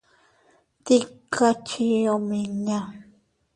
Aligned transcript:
Tika 0.85 1.47
chii 1.67 2.09
omiña. 2.15 2.79